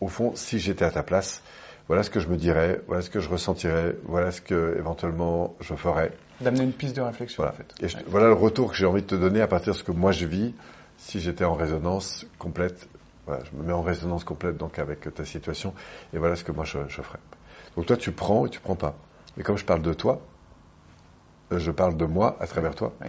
Au 0.00 0.08
fond, 0.08 0.32
si 0.34 0.58
j'étais 0.58 0.84
à 0.84 0.90
ta 0.90 1.02
place, 1.02 1.42
voilà 1.88 2.02
ce 2.02 2.10
que 2.10 2.18
je 2.20 2.28
me 2.28 2.36
dirais, 2.36 2.80
voilà 2.88 3.02
ce 3.02 3.10
que 3.10 3.20
je 3.20 3.28
ressentirais, 3.28 3.96
voilà 4.04 4.30
ce 4.32 4.40
que 4.40 4.74
éventuellement 4.78 5.54
je 5.60 5.74
ferais. 5.74 6.12
d'amener 6.40 6.64
une 6.64 6.72
piste 6.72 6.96
de 6.96 7.02
réflexion 7.02 7.42
Voilà. 7.44 7.52
en 7.52 7.56
fait. 7.56 7.84
Et 7.84 7.88
je- 7.88 7.96
Ouais. 7.98 8.04
voilà 8.08 8.26
le 8.26 8.32
retour 8.32 8.70
que 8.72 8.76
j'ai 8.76 8.86
envie 8.86 9.02
de 9.02 9.06
te 9.06 9.14
donner 9.14 9.40
à 9.40 9.46
partir 9.46 9.72
de 9.74 9.78
ce 9.78 9.84
que 9.84 9.92
moi 9.92 10.10
je 10.10 10.26
vis, 10.26 10.54
si 10.98 11.20
j'étais 11.20 11.44
en 11.44 11.54
résonance 11.54 12.26
complète. 12.38 12.88
Voilà, 13.26 13.44
je 13.44 13.56
me 13.56 13.62
mets 13.64 13.72
en 13.72 13.82
résonance 13.82 14.24
complète 14.24 14.56
donc 14.56 14.80
avec 14.80 15.14
ta 15.14 15.24
situation, 15.24 15.72
et 16.12 16.18
voilà 16.18 16.34
ce 16.34 16.42
que 16.42 16.50
moi 16.50 16.64
je, 16.64 16.78
je 16.88 17.00
ferais. 17.02 17.20
Donc 17.76 17.86
toi, 17.86 17.96
tu 17.96 18.10
prends 18.10 18.46
et 18.46 18.50
tu 18.50 18.58
prends 18.58 18.74
pas. 18.74 18.96
Mais 19.36 19.44
comme 19.44 19.56
je 19.56 19.64
parle 19.64 19.82
de 19.82 19.94
toi, 19.94 20.20
je 21.58 21.70
parle 21.70 21.96
de 21.96 22.04
moi 22.04 22.36
à 22.40 22.46
travers 22.46 22.74
toi. 22.74 22.92
Oui. 23.00 23.08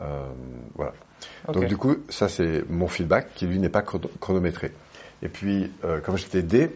Euh, 0.00 0.26
voilà. 0.74 0.92
Donc 1.52 1.66
du 1.66 1.76
coup, 1.76 1.96
ça 2.08 2.28
c'est 2.28 2.64
mon 2.68 2.88
feedback 2.88 3.34
qui 3.34 3.46
lui 3.46 3.58
n'est 3.58 3.68
pas 3.68 3.82
chrono- 3.82 4.10
chronométré. 4.20 4.72
Et 5.22 5.28
puis, 5.28 5.70
euh, 5.84 6.00
comme 6.00 6.16
aidé, 6.34 6.70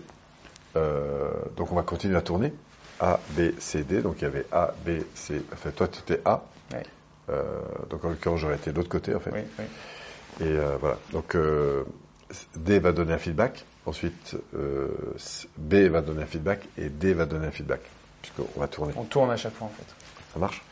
euh, 0.76 1.30
donc 1.56 1.72
on 1.72 1.74
va 1.74 1.82
continuer 1.82 2.16
à 2.16 2.22
tourner. 2.22 2.52
A, 3.00 3.18
B, 3.30 3.50
C, 3.58 3.82
D. 3.82 4.02
Donc 4.02 4.16
il 4.20 4.22
y 4.22 4.26
avait 4.26 4.46
A, 4.52 4.74
B, 4.86 5.02
C. 5.14 5.42
Enfin, 5.52 5.70
toi 5.70 5.88
tu 5.88 6.00
étais 6.00 6.20
A. 6.24 6.44
Euh, 7.28 7.42
donc 7.90 8.04
en 8.04 8.10
l'occurrence, 8.10 8.38
j'aurais 8.38 8.54
été 8.54 8.70
de 8.70 8.76
l'autre 8.76 8.88
côté 8.88 9.12
en 9.14 9.18
fait. 9.18 9.32
Oui, 9.32 9.40
oui. 9.58 9.64
Et 10.40 10.44
euh, 10.56 10.76
voilà. 10.80 10.96
Donc 11.12 11.34
euh, 11.34 11.82
D 12.56 12.78
va 12.78 12.92
donner 12.92 13.14
un 13.14 13.18
feedback. 13.18 13.64
Ensuite, 13.84 14.36
euh, 14.54 14.88
B 15.58 15.74
va 15.90 16.02
donner 16.02 16.22
un 16.22 16.26
feedback 16.26 16.68
et 16.78 16.88
D 16.88 17.14
va 17.14 17.26
donner 17.26 17.48
un 17.48 17.50
feedback. 17.50 17.80
Puisqu'on 18.22 18.60
va 18.60 18.68
tourner. 18.68 18.92
On 18.96 19.04
tourne 19.04 19.30
à 19.32 19.36
chaque 19.36 19.54
fois 19.54 19.66
en 19.66 19.70
fait. 19.70 19.86
Ça 20.32 20.38
marche? 20.38 20.62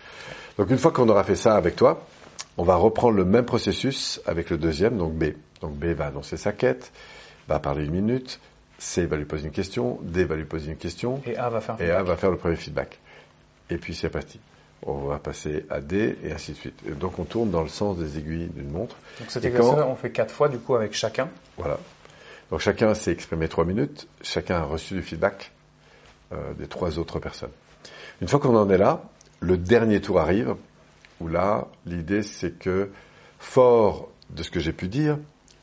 Donc 0.58 0.70
une 0.70 0.78
fois 0.78 0.90
qu'on 0.92 1.08
aura 1.08 1.24
fait 1.24 1.36
ça 1.36 1.56
avec 1.56 1.76
toi, 1.76 2.06
on 2.56 2.62
va 2.64 2.76
reprendre 2.76 3.16
le 3.16 3.24
même 3.24 3.44
processus 3.44 4.20
avec 4.26 4.50
le 4.50 4.58
deuxième, 4.58 4.96
donc 4.96 5.12
B. 5.14 5.32
Donc 5.60 5.74
B 5.74 5.86
va 5.86 6.06
annoncer 6.06 6.36
sa 6.36 6.52
quête, 6.52 6.92
va 7.48 7.58
parler 7.58 7.84
une 7.84 7.90
minute, 7.92 8.38
C 8.78 9.06
va 9.06 9.16
lui 9.16 9.24
poser 9.24 9.46
une 9.46 9.52
question, 9.52 9.98
D 10.02 10.24
va 10.24 10.36
lui 10.36 10.44
poser 10.44 10.70
une 10.70 10.76
question, 10.76 11.20
Et 11.26 11.36
A 11.36 11.48
va 11.48 11.60
faire. 11.60 11.80
et 11.80 11.90
A 11.90 12.02
va 12.02 12.16
faire 12.16 12.30
le 12.30 12.36
premier 12.36 12.56
feedback. 12.56 12.98
Et 13.70 13.78
puis 13.78 13.94
c'est 13.94 14.10
parti. 14.10 14.38
On 14.86 15.06
va 15.06 15.18
passer 15.18 15.64
à 15.70 15.80
D 15.80 16.18
et 16.22 16.32
ainsi 16.32 16.52
de 16.52 16.56
suite. 16.58 16.78
Et 16.86 16.90
donc 16.92 17.18
on 17.18 17.24
tourne 17.24 17.50
dans 17.50 17.62
le 17.62 17.68
sens 17.68 17.96
des 17.96 18.18
aiguilles 18.18 18.48
d'une 18.54 18.70
montre. 18.70 18.96
Donc 19.18 19.30
cet 19.30 19.44
Et 19.44 19.48
exercice, 19.48 19.74
quand- 19.74 19.88
on 19.88 19.96
fait 19.96 20.10
quatre 20.10 20.30
fois 20.32 20.48
du 20.48 20.58
coup 20.58 20.74
avec 20.76 20.92
chacun. 20.92 21.28
Voilà. 21.56 21.78
Donc 22.50 22.60
chacun 22.60 22.94
s'est 22.94 23.10
exprimé 23.10 23.48
trois 23.48 23.64
minutes, 23.64 24.06
chacun 24.22 24.56
a 24.56 24.64
reçu 24.64 24.94
du 24.94 25.02
feedback 25.02 25.50
euh, 26.32 26.52
des 26.58 26.66
trois 26.66 26.98
autres 26.98 27.18
personnes. 27.18 27.50
Une 28.20 28.28
fois 28.28 28.38
qu'on 28.38 28.54
en 28.56 28.68
est 28.70 28.76
là, 28.78 29.02
le 29.44 29.56
dernier 29.56 30.00
tour 30.00 30.18
arrive, 30.18 30.54
où 31.20 31.28
là, 31.28 31.68
l'idée 31.86 32.22
c'est 32.22 32.58
que, 32.58 32.90
fort 33.38 34.10
de 34.30 34.42
ce 34.42 34.50
que 34.50 34.60
j'ai 34.60 34.72
pu 34.72 34.88
dire, 34.88 35.18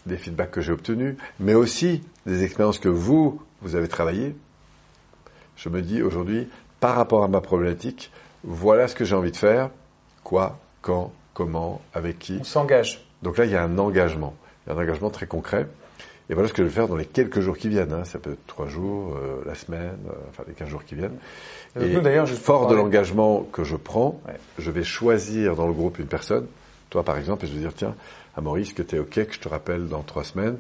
des 0.06 0.18
feedbacks 0.18 0.52
que 0.52 0.62
j'ai 0.62 0.72
obtenus, 0.72 1.16
mais 1.40 1.54
aussi 1.54 2.04
des 2.26 2.44
expériences 2.44 2.80
que 2.80 2.90
vous, 2.90 3.42
vous 3.62 3.76
avez 3.76 3.88
travaillées, 3.88 4.36
je 5.56 5.70
me 5.70 5.82
dis 5.82 6.02
aujourd'hui, 6.02 6.48
par 6.80 6.96
rapport 6.96 7.24
à 7.24 7.28
ma 7.28 7.42
problématique, 7.42 8.12
voilà 8.44 8.88
ce 8.88 8.96
que 8.96 9.06
j'ai 9.06 9.16
envie 9.16 9.32
de 9.32 9.38
faire, 9.38 9.70
quoi, 10.24 10.60
quand, 10.82 11.12
comment, 11.34 11.82
avec 11.94 12.20
qui. 12.20 12.38
On 12.40 12.44
s'engage. 12.44 13.06
Donc 13.22 13.38
là, 13.38 13.46
il 13.46 13.52
y 13.52 13.56
a 13.56 13.64
un 13.64 13.78
engagement. 13.78 14.36
Il 14.66 14.70
y 14.70 14.74
a 14.74 14.76
un 14.76 14.82
engagement 14.82 15.10
très 15.10 15.28
concret. 15.28 15.68
Et 16.32 16.34
voilà 16.34 16.48
ce 16.48 16.54
que 16.54 16.64
je 16.64 16.68
vais 16.70 16.74
faire 16.74 16.88
dans 16.88 16.96
les 16.96 17.06
quelques 17.06 17.42
jours 17.42 17.58
qui 17.58 17.68
viennent. 17.68 17.92
hein. 17.92 18.06
Ça 18.06 18.18
peut 18.18 18.32
être 18.32 18.48
trois 18.48 18.66
jours, 18.68 19.16
euh, 19.18 19.44
la 19.46 19.54
semaine, 19.54 19.98
euh, 20.08 20.14
enfin 20.30 20.44
les 20.48 20.54
15 20.54 20.70
jours 20.70 20.84
qui 20.86 20.96
viennent. 20.96 21.18
Et 21.80 21.88
nous, 21.90 22.00
d'ailleurs, 22.02 22.28
fort 22.28 22.68
de 22.68 22.76
l'engagement 22.76 23.44
que 23.52 23.64
je 23.66 23.76
prends, 23.76 24.20
Ouais. 24.28 24.36
je 24.58 24.72
vais 24.72 24.84
choisir 24.84 25.56
dans 25.58 25.68
le 25.68 25.74
groupe 25.74 26.00
une 26.00 26.06
personne, 26.08 26.48
toi 26.90 27.04
par 27.04 27.18
exemple, 27.18 27.44
et 27.46 27.48
je 27.50 27.54
vais 27.54 27.60
dire, 27.60 27.74
tiens, 27.76 27.96
à 28.36 28.40
Maurice, 28.42 28.72
que 28.74 28.82
tu 28.82 28.96
es 28.96 29.00
OK, 29.00 29.10
que 29.26 29.34
je 29.34 29.40
te 29.42 29.50
rappelle 29.50 29.88
dans 29.90 30.04
trois 30.04 30.24
semaines, 30.24 30.58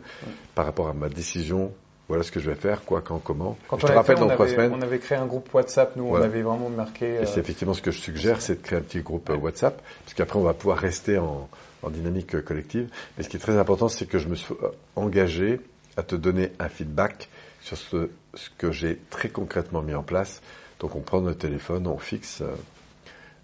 par 0.55 0.65
rapport 0.65 0.89
à 0.89 0.93
ma 0.93 1.07
décision, 1.07 1.71
voilà 2.09 2.23
ce 2.23 2.31
que 2.33 2.41
je 2.41 2.49
vais 2.49 2.55
faire, 2.57 2.83
quoi, 2.83 2.99
quand, 2.99 3.19
comment. 3.19 3.57
Quand 3.69 3.77
je 3.79 3.85
on 3.85 3.87
te 3.87 3.93
rappelle 3.93 4.17
fait, 4.17 4.21
dans 4.21 4.29
trois 4.29 4.45
avait- 4.45 4.55
semaines. 4.55 4.73
On 4.77 4.81
avait 4.81 4.99
créé 4.99 5.17
un 5.17 5.25
groupe 5.25 5.53
WhatsApp, 5.53 5.95
nous, 5.95 6.07
Voilà. 6.07 6.25
on 6.25 6.27
avait 6.27 6.41
vraiment 6.41 6.69
marqué. 6.69 7.05
Et 7.05 7.17
euh, 7.19 7.25
c'est 7.25 7.39
effectivement 7.39 7.73
ce 7.73 7.81
que 7.81 7.91
je 7.91 7.99
suggère, 7.99 8.41
c'est 8.41 8.55
de 8.55 8.61
créer 8.61 8.77
un 8.77 8.81
petit 8.81 8.99
groupe 8.99 9.29
WhatsApp, 9.41 9.81
parce 10.03 10.13
qu'après 10.15 10.37
on 10.37 10.43
va 10.43 10.53
pouvoir 10.53 10.79
rester 10.79 11.17
en, 11.17 11.47
en 11.83 11.89
dynamique 11.89 12.41
collective. 12.43 12.89
Mais 13.17 13.23
ce 13.23 13.29
qui 13.29 13.37
est 13.37 13.41
très 13.41 13.57
important, 13.57 13.89
c'est 13.89 14.05
que 14.05 14.19
je 14.19 14.27
me 14.27 14.35
suis 14.35 14.53
engagé 14.95 15.59
à 15.97 16.03
te 16.03 16.15
donner 16.15 16.51
un 16.59 16.69
feedback 16.69 17.29
sur 17.61 17.77
ce, 17.77 18.09
que 18.57 18.71
j'ai 18.71 18.97
très 19.09 19.29
concrètement 19.29 19.81
mis 19.81 19.93
en 19.93 20.03
place. 20.03 20.41
Donc 20.79 20.95
on 20.95 21.01
prend 21.01 21.21
notre 21.21 21.39
téléphone, 21.39 21.87
on 21.87 21.97
fixe 21.97 22.41
euh, 22.41 22.55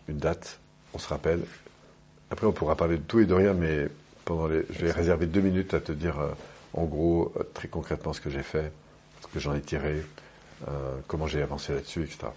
une 0.08 0.18
date, 0.18 0.60
on 0.94 0.98
se 0.98 1.08
rappelle. 1.08 1.42
Après 2.32 2.48
on 2.48 2.52
pourra 2.52 2.76
parler 2.76 2.98
de 2.98 3.04
tout 3.04 3.20
et 3.20 3.26
de 3.26 3.34
rien, 3.34 3.54
mais 3.54 3.88
pendant 4.26 4.48
les, 4.48 4.64
je 4.70 4.86
vais 4.86 4.92
réserver 4.92 5.28
deux 5.28 5.42
minutes 5.42 5.74
à 5.74 5.80
te 5.80 5.92
dire 5.92 6.20
euh, 6.20 6.32
en 6.74 6.86
gros 6.86 7.32
euh, 7.38 7.44
très 7.54 7.68
concrètement 7.68 8.14
ce 8.14 8.22
que 8.22 8.30
j'ai 8.30 8.44
fait, 8.44 8.72
ce 9.22 9.28
que 9.28 9.40
j'en 9.40 9.54
ai 9.54 9.62
tiré, 9.62 10.04
comment 11.06 11.28
j'ai 11.28 11.44
avancé 11.44 11.72
là-dessus, 11.72 12.02
etc. 12.02 12.30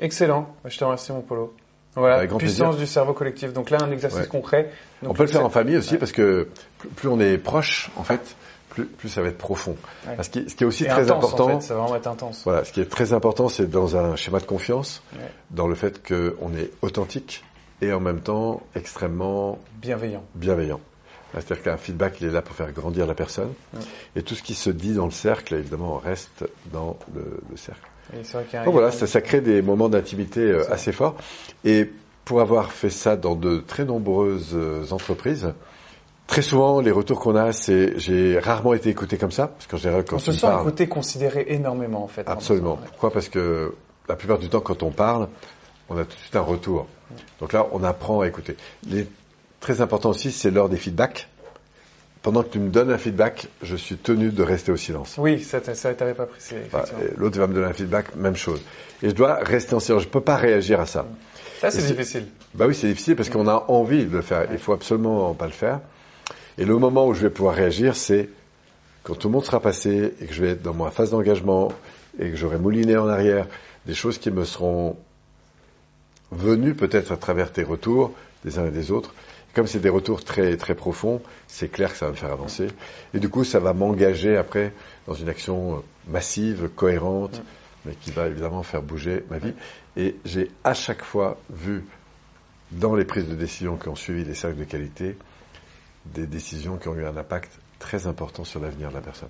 Excellent. 0.00 0.56
Je 0.64 0.76
te 0.76 0.82
remercie, 0.82 1.12
mon 1.12 1.20
Polo. 1.20 1.54
Voilà, 1.96 2.18
puissance 2.26 2.38
plaisir. 2.40 2.74
du 2.74 2.86
cerveau 2.86 3.12
collectif. 3.12 3.52
Donc 3.52 3.70
là, 3.70 3.78
un 3.82 3.90
exercice 3.90 4.20
Ouais. 4.20 4.26
concret. 4.26 4.70
Donc, 5.02 5.12
on 5.12 5.14
peut 5.14 5.22
le 5.24 5.28
faire 5.28 5.44
en 5.44 5.50
famille 5.50 5.76
aussi 5.76 5.92
Ouais. 5.92 5.98
parce 5.98 6.12
que 6.12 6.48
plus, 6.96 7.08
on 7.08 7.20
est 7.20 7.38
proche, 7.38 7.90
en 7.96 8.02
fait, 8.04 8.34
plus, 8.70 8.86
plus 8.86 9.08
ça 9.08 9.22
va 9.22 9.28
être 9.28 9.38
profond. 9.38 9.76
Ouais. 10.08 10.16
Parce 10.16 10.28
que 10.28 10.48
ce 10.48 10.54
qui 10.54 10.64
est 10.64 10.66
aussi 10.66 10.84
Et 10.84 10.88
très 10.88 11.02
intense, 11.10 11.24
important, 11.24 11.44
En 11.52 11.60
fait, 11.60 11.66
ça 11.66 11.74
va 11.74 11.80
vraiment 11.82 11.96
être 11.96 12.06
intense. 12.08 12.42
voilà, 12.44 12.64
ce 12.64 12.72
qui 12.72 12.80
est 12.80 12.90
très 12.90 13.12
important, 13.12 13.48
c'est 13.48 13.70
dans 13.70 13.96
un 13.96 14.16
schéma 14.16 14.40
de 14.40 14.46
confiance, 14.46 15.02
dans 15.50 15.68
le 15.68 15.74
fait 15.76 16.02
qu'on 16.06 16.54
est 16.56 16.70
authentique 16.82 17.44
et 17.80 17.92
en 17.92 18.00
même 18.00 18.20
temps 18.20 18.62
extrêmement 18.74 19.58
Bienveillant. 19.80 20.24
bienveillant. 20.34 20.80
C'est-à-dire 21.32 21.62
qu'un 21.64 21.76
feedback, 21.76 22.20
il 22.20 22.28
est 22.28 22.30
là 22.30 22.42
pour 22.42 22.54
faire 22.54 22.70
grandir 22.70 23.06
la 23.08 23.14
personne. 23.14 23.52
Ouais. 23.72 23.80
Et 24.16 24.22
tout 24.22 24.36
ce 24.36 24.42
qui 24.42 24.54
se 24.54 24.70
dit 24.70 24.94
dans 24.94 25.06
le 25.06 25.10
cercle, 25.10 25.54
évidemment, 25.54 25.96
reste 25.98 26.44
dans 26.72 26.96
le, 27.12 27.40
le 27.50 27.56
cercle. 27.56 27.80
Donc 28.64 28.72
voilà, 28.74 28.90
ça, 28.90 29.06
ça 29.06 29.20
crée 29.20 29.40
des 29.40 29.62
moments 29.62 29.88
d'intimité 29.88 30.40
euh, 30.40 30.72
assez 30.72 30.92
forts. 30.92 31.16
Et 31.64 31.90
pour 32.24 32.40
avoir 32.40 32.72
fait 32.72 32.90
ça 32.90 33.16
dans 33.16 33.34
de 33.34 33.58
très 33.58 33.84
nombreuses 33.84 34.52
euh, 34.54 34.84
entreprises, 34.90 35.52
très 36.26 36.42
souvent 36.42 36.80
les 36.80 36.90
retours 36.90 37.20
qu'on 37.20 37.36
a, 37.36 37.52
c'est 37.52 37.98
j'ai 37.98 38.38
rarement 38.38 38.74
été 38.74 38.90
écouté 38.90 39.16
comme 39.18 39.32
ça, 39.32 39.48
parce 39.48 39.66
qu'en 39.66 39.76
général 39.76 40.04
quand 40.04 40.16
on 40.16 40.20
se 40.20 40.32
sent 40.32 40.46
écouté, 40.60 40.86
considéré 40.86 41.46
énormément, 41.48 42.04
en 42.04 42.08
fait. 42.08 42.28
absolument. 42.28 42.78
Pourquoi? 42.90 43.12
Parce 43.12 43.28
que 43.28 43.74
la 44.08 44.16
plupart 44.16 44.38
du 44.38 44.48
temps, 44.48 44.60
quand 44.60 44.82
on 44.82 44.90
parle, 44.90 45.28
on 45.88 45.96
a 45.96 46.04
tout 46.04 46.14
de 46.16 46.20
suite 46.20 46.36
un 46.36 46.40
retour. 46.40 46.86
Donc 47.40 47.52
là, 47.52 47.66
on 47.72 47.84
apprend 47.84 48.20
à 48.20 48.26
écouter. 48.26 48.56
Les 48.88 49.06
très 49.64 49.80
important 49.80 50.10
aussi, 50.10 50.30
c'est 50.30 50.50
l'heure 50.50 50.68
des 50.68 50.76
feedbacks. 50.76 51.28
Pendant 52.24 52.42
que 52.42 52.48
tu 52.48 52.58
me 52.58 52.70
donnes 52.70 52.90
un 52.90 52.96
feedback, 52.96 53.48
je 53.62 53.76
suis 53.76 53.98
tenu 53.98 54.30
de 54.30 54.42
rester 54.42 54.72
au 54.72 54.78
silence. 54.78 55.16
Oui, 55.18 55.42
ça, 55.42 55.60
ça 55.62 55.92
t'avait 55.92 56.14
pas 56.14 56.24
précisé. 56.24 56.56
Et 56.56 57.18
L'autre 57.18 57.38
va 57.38 57.46
me 57.46 57.52
donner 57.52 57.66
un 57.66 57.74
feedback, 57.74 58.16
même 58.16 58.34
chose. 58.34 58.62
Et 59.02 59.10
je 59.10 59.14
dois 59.14 59.34
rester 59.42 59.74
en 59.74 59.78
silence. 59.78 60.04
Je 60.04 60.08
peux 60.08 60.22
pas 60.22 60.36
réagir 60.36 60.80
à 60.80 60.86
ça. 60.86 61.06
Ça, 61.60 61.70
c'est 61.70 61.82
difficile. 61.82 62.24
Bah 62.54 62.64
oui, 62.66 62.74
c'est 62.74 62.86
difficile 62.86 63.14
parce 63.14 63.28
qu'on 63.28 63.46
a 63.46 63.66
envie 63.68 64.06
de 64.06 64.10
le 64.10 64.22
faire. 64.22 64.46
Il 64.50 64.58
faut 64.58 64.72
absolument 64.72 65.34
pas 65.34 65.44
le 65.44 65.52
faire. 65.52 65.80
Et 66.56 66.64
le 66.64 66.78
moment 66.78 67.06
où 67.06 67.12
je 67.12 67.20
vais 67.20 67.28
pouvoir 67.28 67.56
réagir, 67.56 67.94
c'est 67.94 68.30
quand 69.02 69.16
tout 69.16 69.28
le 69.28 69.32
monde 69.34 69.44
sera 69.44 69.60
passé 69.60 70.14
et 70.18 70.24
que 70.24 70.32
je 70.32 70.42
vais 70.42 70.52
être 70.52 70.62
dans 70.62 70.72
ma 70.72 70.90
phase 70.90 71.10
d'engagement 71.10 71.72
et 72.18 72.30
que 72.30 72.36
j'aurai 72.36 72.56
mouliné 72.56 72.96
en 72.96 73.06
arrière 73.06 73.46
des 73.84 73.94
choses 73.94 74.16
qui 74.16 74.30
me 74.30 74.46
seront 74.46 74.96
venus 76.32 76.74
peut-être 76.74 77.12
à 77.12 77.18
travers 77.18 77.52
tes 77.52 77.64
retours 77.64 78.14
des 78.46 78.58
uns 78.58 78.64
et 78.64 78.70
des 78.70 78.90
autres. 78.90 79.12
Comme 79.54 79.66
c'est 79.66 79.80
des 79.80 79.88
retours 79.88 80.24
très 80.24 80.56
très 80.56 80.74
profonds, 80.74 81.22
c'est 81.46 81.68
clair 81.68 81.92
que 81.92 81.96
ça 81.96 82.06
va 82.06 82.12
me 82.12 82.16
faire 82.16 82.32
avancer. 82.32 82.68
Et 83.14 83.20
du 83.20 83.28
coup, 83.28 83.44
ça 83.44 83.60
va 83.60 83.72
m'engager 83.72 84.36
après 84.36 84.72
dans 85.06 85.14
une 85.14 85.28
action 85.28 85.76
euh, 85.76 85.78
massive, 86.08 86.68
cohérente, 86.74 87.40
mais 87.84 87.94
qui 87.94 88.10
va 88.10 88.26
évidemment 88.26 88.62
faire 88.62 88.82
bouger 88.82 89.24
ma 89.30 89.38
vie. 89.38 89.54
Et 89.96 90.16
j'ai 90.24 90.50
à 90.64 90.74
chaque 90.74 91.04
fois 91.04 91.38
vu 91.50 91.84
dans 92.72 92.96
les 92.96 93.04
prises 93.04 93.28
de 93.28 93.34
décision 93.34 93.76
qui 93.76 93.88
ont 93.88 93.94
suivi 93.94 94.24
les 94.24 94.34
cercles 94.34 94.58
de 94.58 94.64
qualité 94.64 95.16
des 96.06 96.26
décisions 96.26 96.76
qui 96.76 96.88
ont 96.88 96.96
eu 96.96 97.04
un 97.04 97.16
impact 97.16 97.50
très 97.84 98.06
important 98.06 98.44
sur 98.44 98.60
l'avenir 98.60 98.88
de 98.88 98.94
la 98.94 99.02
personne. 99.02 99.28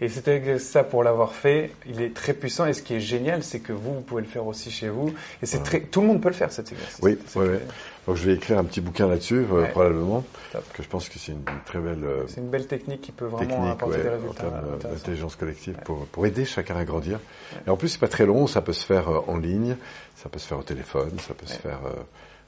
Et 0.00 0.08
c'était 0.08 0.58
ça 0.58 0.84
pour 0.84 1.04
l'avoir 1.04 1.34
fait. 1.34 1.72
Il 1.86 2.00
est 2.00 2.14
très 2.14 2.32
puissant. 2.32 2.64
Et 2.64 2.72
ce 2.72 2.82
qui 2.82 2.94
est 2.94 3.00
génial, 3.00 3.42
c'est 3.42 3.60
que 3.60 3.74
vous, 3.74 3.92
vous 3.96 4.00
pouvez 4.00 4.22
le 4.22 4.28
faire 4.28 4.46
aussi 4.46 4.70
chez 4.70 4.88
vous. 4.88 5.12
Et 5.42 5.46
c'est 5.46 5.62
très, 5.62 5.80
tout 5.80 6.00
le 6.00 6.06
monde 6.06 6.22
peut 6.22 6.30
le 6.30 6.34
faire 6.34 6.50
cet 6.50 6.72
exercice. 6.72 6.98
Oui, 7.02 7.18
oui, 7.36 7.44
oui. 7.50 7.58
Donc 8.06 8.16
je 8.16 8.24
vais 8.24 8.34
écrire 8.36 8.58
un 8.58 8.64
petit 8.64 8.80
bouquin 8.80 9.06
là-dessus 9.06 9.44
euh, 9.52 9.66
probablement, 9.66 10.24
que 10.72 10.82
je 10.82 10.88
pense 10.88 11.10
que 11.10 11.18
c'est 11.18 11.32
une 11.32 11.44
très 11.66 11.78
belle. 11.78 12.02
Euh, 12.02 12.24
c'est 12.26 12.40
une 12.40 12.48
belle 12.48 12.66
technique 12.66 13.02
qui 13.02 13.12
peut 13.12 13.26
vraiment 13.26 13.70
apporter 13.70 14.02
des 14.02 14.08
résultats. 14.08 14.46
En 14.46 14.50
termes 14.50 14.78
d'intelligence 14.94 15.36
collective 15.36 15.76
pour, 15.84 16.06
pour 16.06 16.24
aider 16.24 16.46
chacun 16.46 16.76
à 16.76 16.86
grandir. 16.86 17.20
Et 17.66 17.70
en 17.70 17.76
plus, 17.76 17.88
c'est 17.88 18.00
pas 18.00 18.08
très 18.08 18.24
long. 18.24 18.46
Ça 18.46 18.62
peut 18.62 18.72
se 18.72 18.86
faire 18.86 19.10
euh, 19.10 19.20
en 19.26 19.36
ligne, 19.36 19.76
ça 20.16 20.30
peut 20.30 20.38
se 20.38 20.46
faire 20.46 20.58
au 20.58 20.62
téléphone, 20.62 21.18
ça 21.18 21.34
peut 21.34 21.46
se 21.46 21.58
faire. 21.58 21.80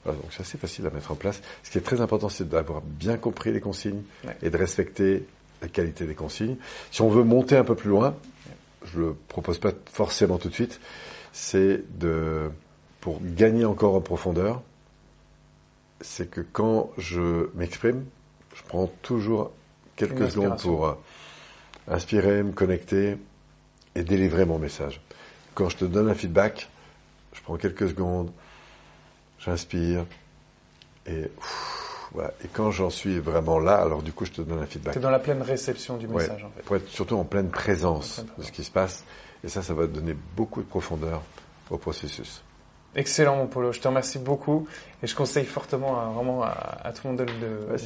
Voilà, 0.03 0.19
donc 0.19 0.31
c'est 0.31 0.41
assez 0.41 0.57
facile 0.57 0.85
à 0.87 0.89
mettre 0.89 1.11
en 1.11 1.15
place. 1.15 1.41
Ce 1.63 1.69
qui 1.69 1.77
est 1.77 1.81
très 1.81 2.01
important, 2.01 2.27
c'est 2.27 2.49
d'avoir 2.49 2.81
bien 2.81 3.17
compris 3.17 3.53
les 3.53 3.61
consignes 3.61 4.01
et 4.41 4.49
de 4.49 4.57
respecter 4.57 5.25
la 5.63 5.69
qualité 5.69 6.05
des 6.05 6.13
consignes. 6.13 6.57
Si 6.91 7.01
on 7.01 7.09
veut 7.09 7.23
monter 7.23 7.55
un 7.55 7.63
peu 7.63 7.75
plus 7.75 7.89
loin, 7.89 8.15
je 8.85 8.99
le 8.99 9.15
propose 9.29 9.57
pas 9.59 9.71
forcément 9.91 10.37
tout 10.37 10.49
de 10.49 10.53
suite, 10.53 10.79
c'est 11.31 11.81
de, 11.97 12.51
pour 12.99 13.19
gagner 13.23 13.65
encore 13.65 13.95
en 13.95 14.01
profondeur, 14.01 14.61
c'est 16.01 16.29
que 16.29 16.41
quand 16.41 16.91
je 16.97 17.49
m'exprime, 17.55 18.05
je 18.53 18.61
prends 18.67 18.87
toujours 19.01 19.51
quelques 19.95 20.31
secondes 20.31 20.59
pour 20.59 20.85
euh, 20.85 20.93
inspirer, 21.87 22.43
me 22.43 22.51
connecter 22.51 23.15
et 23.95 24.03
délivrer 24.03 24.45
mon 24.45 24.59
message. 24.59 25.01
Quand 25.55 25.69
je 25.69 25.77
te 25.77 25.85
donne 25.85 26.09
un 26.09 26.15
feedback, 26.15 26.69
je 27.31 27.41
prends 27.41 27.55
quelques 27.55 27.87
secondes, 27.87 28.31
j'inspire 29.39 30.05
et 31.07 31.31
et 32.21 32.47
quand 32.51 32.71
j'en 32.71 32.89
suis 32.89 33.19
vraiment 33.19 33.59
là, 33.59 33.75
alors 33.75 34.03
du 34.03 34.13
coup, 34.13 34.25
je 34.25 34.31
te 34.31 34.41
donne 34.41 34.59
un 34.59 34.65
feedback. 34.65 34.93
Tu 34.93 34.99
es 34.99 35.01
dans 35.01 35.09
la 35.09 35.19
pleine 35.19 35.41
réception 35.41 35.97
du 35.97 36.07
message, 36.07 36.43
en 36.43 36.49
fait. 36.49 36.61
Pour 36.63 36.75
être 36.75 36.87
surtout 36.87 37.15
en 37.15 37.23
pleine 37.23 37.49
présence 37.49 38.23
de 38.37 38.43
ce 38.43 38.51
qui 38.51 38.63
se 38.63 38.71
passe. 38.71 39.03
Et 39.43 39.49
ça, 39.49 39.61
ça 39.61 39.73
va 39.73 39.87
donner 39.87 40.15
beaucoup 40.35 40.61
de 40.61 40.67
profondeur 40.67 41.21
au 41.69 41.77
processus. 41.77 42.43
Excellent, 42.95 43.37
mon 43.37 43.47
Polo. 43.47 43.71
Je 43.71 43.79
te 43.79 43.87
remercie 43.87 44.19
beaucoup 44.19 44.67
et 45.01 45.07
je 45.07 45.15
conseille 45.15 45.45
fortement 45.45 45.99
à, 45.99 46.05
vraiment 46.05 46.43
à, 46.43 46.91
tout 46.93 47.07
le 47.07 47.15
monde 47.15 47.25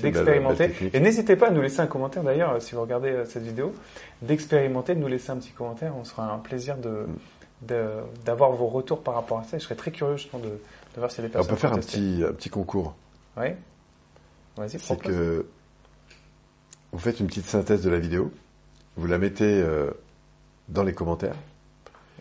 d'expérimenter. 0.01 0.73
et 0.93 0.99
n'hésitez 0.99 1.37
pas 1.37 1.47
à 1.47 1.51
nous 1.51 1.61
laisser 1.61 1.79
un 1.79 1.87
commentaire 1.87 2.23
d'ailleurs, 2.23 2.61
si 2.61 2.75
vous 2.75 2.81
regardez 2.81 3.09
euh, 3.09 3.25
cette 3.25 3.43
vidéo, 3.43 3.73
d'expérimenter, 4.21 4.95
de 4.95 4.99
nous 4.99 5.07
laisser 5.07 5.31
un 5.31 5.37
petit 5.37 5.51
commentaire. 5.51 5.93
On 5.97 6.03
sera 6.03 6.33
un 6.33 6.39
plaisir 6.39 6.75
de, 6.77 7.05
d'avoir 8.25 8.51
vos 8.51 8.67
retours 8.67 9.01
par 9.01 9.13
rapport 9.13 9.39
à 9.39 9.43
ça. 9.45 9.57
je 9.57 9.63
serais 9.63 9.75
très 9.75 9.91
curieux 9.91 10.17
justement 10.17 10.43
de, 10.43 10.49
de 10.49 10.97
voir 10.97 11.09
si 11.09 11.21
les 11.21 11.29
personnes. 11.29 11.49
On 11.49 11.55
peut 11.55 11.59
faire 11.59 11.73
un 11.73 11.79
petit, 11.79 12.23
un 12.27 12.33
petit 12.33 12.49
concours. 12.49 12.93
Oui 13.37 13.51
c'est 14.67 14.99
que 14.99 15.45
vous 16.91 16.99
faites 16.99 17.19
une 17.19 17.27
petite 17.27 17.45
synthèse 17.45 17.81
de 17.83 17.89
la 17.89 17.99
vidéo, 17.99 18.31
vous 18.95 19.07
la 19.07 19.17
mettez 19.17 19.61
euh, 19.61 19.91
dans 20.69 20.83
les 20.83 20.93
commentaires. 20.93 21.35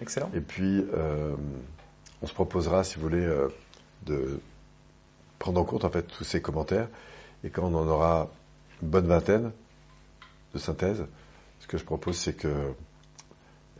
Excellent. 0.02 0.30
Et 0.34 0.40
puis, 0.40 0.84
euh, 0.94 1.34
on 2.20 2.26
se 2.26 2.34
proposera, 2.34 2.84
si 2.84 2.96
vous 2.96 3.02
voulez, 3.02 3.24
euh, 3.24 3.48
de 4.04 4.40
prendre 5.38 5.60
en 5.60 5.64
compte 5.64 5.84
en 5.84 5.90
fait 5.90 6.02
tous 6.02 6.24
ces 6.24 6.42
commentaires. 6.42 6.88
Et 7.44 7.50
quand 7.50 7.62
on 7.62 7.74
en 7.74 7.86
aura 7.88 8.28
une 8.82 8.88
bonne 8.88 9.06
vingtaine 9.06 9.52
de 10.52 10.58
synthèses, 10.58 11.06
ce 11.60 11.66
que 11.66 11.78
je 11.78 11.84
propose, 11.84 12.16
c'est 12.16 12.34
que, 12.34 12.72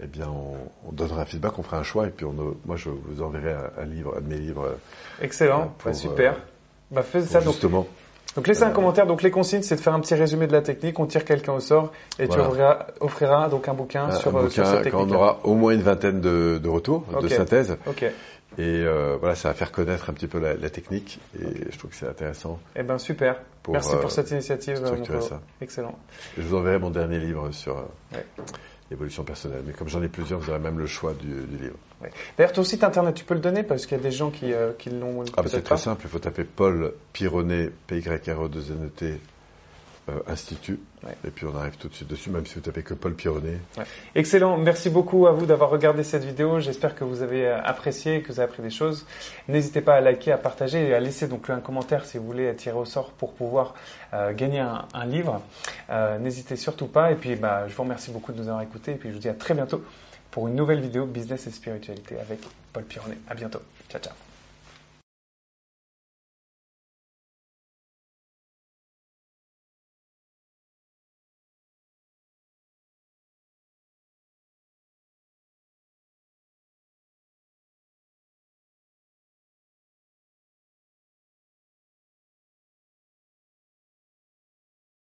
eh 0.01 0.07
bien, 0.07 0.29
on, 0.29 0.93
donnera 0.93 1.23
un 1.23 1.25
feedback, 1.27 1.59
on 1.59 1.63
fera 1.63 1.79
un 1.79 1.83
choix, 1.83 2.07
et 2.07 2.11
puis 2.11 2.25
on, 2.25 2.57
moi, 2.65 2.77
je 2.77 2.89
vous 2.89 3.21
enverrai 3.21 3.55
un, 3.77 3.85
livre, 3.85 4.17
un 4.17 4.21
de 4.21 4.29
mes 4.29 4.39
livres. 4.39 4.79
Excellent, 5.21 5.75
bah, 5.85 5.93
super. 5.93 6.41
bah, 6.91 7.03
ça 7.03 7.41
justement. 7.41 7.81
Donc 7.81 7.89
laissez 8.47 8.65
un 8.65 8.71
commentaire. 8.71 9.07
Donc 9.07 9.23
les 9.23 9.31
consignes, 9.31 9.63
c'est 9.63 9.77
de 9.77 9.81
faire 9.81 9.95
un 9.95 10.01
petit 10.01 10.15
résumé 10.15 10.47
de 10.47 10.53
la 10.53 10.63
technique. 10.63 10.99
On 10.99 11.07
tire 11.07 11.25
quelqu'un 11.25 11.55
au 11.55 11.61
sort 11.61 11.93
et 12.19 12.29
tu 12.29 12.39
offriras, 13.01 13.49
donc 13.49 13.69
un 13.69 13.75
bouquin 13.75 14.11
sur, 14.13 14.37
euh, 14.37 14.49
sur, 14.49 14.67
cette 14.67 14.83
technique. 14.83 14.93
Quand 14.93 15.11
on 15.11 15.15
aura 15.15 15.41
au 15.45 15.55
moins 15.55 15.73
une 15.73 15.83
vingtaine 15.83 16.21
de, 16.21 16.61
de 16.63 16.69
retours, 16.69 17.05
de 17.23 17.29
synthèses. 17.29 17.77
Et 18.59 18.63
euh, 18.63 19.17
voilà, 19.21 19.35
ça 19.35 19.49
va 19.49 19.55
faire 19.55 19.71
connaître 19.71 20.09
un 20.09 20.15
petit 20.15 20.29
peu 20.29 20.39
la, 20.39 20.55
la 20.55 20.71
technique 20.71 21.19
et 21.39 21.71
je 21.71 21.79
trouve 21.79 21.91
que 21.91 21.97
c'est 21.97 22.09
intéressant. 22.09 22.59
Eh 22.75 22.83
ben 22.83 22.97
super. 22.97 23.37
Merci 23.69 23.97
pour 23.97 24.07
euh, 24.07 24.09
cette 24.09 24.31
initiative. 24.31 24.77
ça. 25.21 25.41
Excellent. 25.61 25.95
je 26.39 26.43
vous 26.43 26.57
enverrai 26.57 26.79
mon 26.79 26.91
dernier 26.91 27.19
livre 27.19 27.51
sur 27.51 27.77
l'évolution 28.91 29.25
personnelle. 29.25 29.63
Mais 29.67 29.73
comme 29.73 29.89
j'en 29.89 30.03
ai 30.03 30.09
plusieurs, 30.09 30.39
vous 30.39 30.51
aurez 30.51 30.59
même 30.59 30.79
le 30.79 30.87
choix 30.87 31.15
du, 31.15 31.29
du 31.29 31.63
livre. 31.63 31.77
D'ailleurs, 32.37 32.53
ton 32.53 32.65
site 32.65 32.85
internet, 32.85 33.15
tu 33.15 33.25
peux 33.25 33.35
le 33.35 33.41
donner 33.41 33.63
parce 33.63 33.87
qu'il 33.87 33.97
y 33.97 34.01
a 34.01 34.03
des 34.03 34.13
gens 34.13 34.31
qui, 34.31 34.53
euh, 34.53 34.73
qui 34.79 34.91
l'ont. 34.91 35.25
Ah, 35.37 35.43
bah, 35.43 35.49
c'est 35.51 35.63
très 35.63 35.77
simple. 35.77 36.03
Il 36.05 36.11
faut 36.11 36.19
taper 36.19 36.45
Paul 36.45 36.93
Pironnet, 37.13 37.71
p 37.87 37.99
y 37.99 38.09
r 38.09 38.49
2 38.49 38.73
n 38.73 38.87
e 38.87 38.89
t 38.89 39.21
euh, 40.09 40.21
Institut. 40.29 40.79
Et 41.25 41.31
puis 41.31 41.47
on 41.47 41.57
arrive 41.57 41.77
tout 41.77 41.89
de 41.89 41.95
suite 41.95 42.09
dessus, 42.09 42.31
même 42.31 42.47
si 42.47 42.55
vous 42.55 42.61
tapez 42.61 42.83
que 42.83 42.95
Paul 42.95 43.15
Pironnet. 43.15 43.59
Excellent. 44.15 44.57
Merci 44.57 44.91
beaucoup 44.91 45.27
à 45.27 45.33
vous 45.33 45.47
d'avoir 45.47 45.71
regardé 45.71 46.05
cette 46.05 46.25
vidéo. 46.25 46.61
J'espère 46.61 46.95
que 46.95 47.05
vous 47.05 47.23
avez 47.23 47.47
euh, 47.47 47.63
apprécié, 47.63 48.23
que 48.23 48.33
vous 48.33 48.41
avez 48.41 48.49
appris 48.49 48.63
des 48.63 48.71
choses. 48.71 49.07
N'hésitez 49.49 49.81
pas 49.81 49.95
à 49.95 50.01
liker, 50.01 50.33
à 50.33 50.39
partager 50.39 50.89
et 50.89 50.95
à 50.95 51.01
laisser 51.01 51.29
donc 51.29 51.51
un 51.51 51.61
commentaire 51.61 52.05
si 52.05 52.19
vous 52.19 52.27
voulez 52.27 52.55
tirer 52.55 52.77
au 52.77 52.85
sort 52.85 53.11
pour 53.11 53.33
pouvoir 53.35 53.75
gagner 54.35 54.61
un, 54.61 54.87
livre. 55.07 55.43
N'hésitez 56.21 56.57
surtout 56.57 56.87
pas. 56.87 57.13
Et 57.13 57.17
puis, 57.17 57.37
bah, 57.37 57.69
je 57.69 57.75
vous 57.75 57.83
remercie 57.83 58.11
beaucoup 58.11 58.33
de 58.33 58.39
nous 58.39 58.49
avoir 58.49 58.63
écoutés. 58.63 58.93
Et 58.93 58.97
puis, 58.97 59.11
je 59.11 59.15
vous 59.15 59.21
dis 59.21 59.29
à 59.29 59.35
très 59.35 59.55
bientôt 59.55 59.83
pour 60.31 60.49
une 60.49 60.55
nouvelle 60.55 60.81
vidéo 60.81 61.07
Business 61.07 61.47
et 61.47 61.51
Spiritualité 61.51 62.19
avec 62.19 62.41
Paul 62.73 62.85
Pironnet. 62.85 63.19
À 63.29 63.35
bientôt. 63.35 63.61
Ciao, 63.91 64.01
ciao. 64.01 64.26